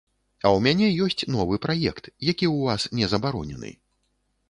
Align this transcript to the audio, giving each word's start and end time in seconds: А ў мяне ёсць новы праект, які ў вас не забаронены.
А 0.43 0.45
ў 0.49 0.59
мяне 0.67 0.87
ёсць 1.09 1.27
новы 1.35 1.55
праект, 1.67 2.11
які 2.31 2.45
ў 2.55 2.67
вас 2.71 2.91
не 3.01 3.15
забаронены. 3.15 3.77